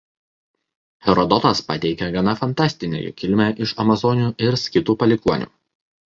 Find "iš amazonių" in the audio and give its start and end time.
3.65-4.31